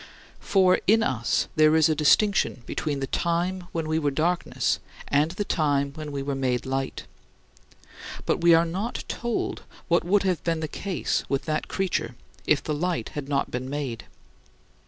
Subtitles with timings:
[0.39, 5.29] "For in us there is a distinction between the time when we were darkness and
[5.29, 7.05] the time when we were made light.
[8.25, 12.15] But we are not told what would have been the case with that creature
[12.47, 14.05] if the light had not been made.